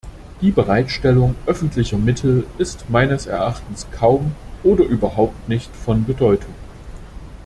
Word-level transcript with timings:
Die 0.41 0.49
Bereitstellung 0.49 1.35
öffentlicher 1.45 1.95
Mittel 1.99 2.47
ist 2.57 2.89
meines 2.89 3.27
Erachtens 3.27 3.85
kaum 3.91 4.31
oder 4.63 4.83
überhaupt 4.83 5.47
nicht 5.47 5.69
von 5.75 6.05
Bedeutung. 6.05 6.55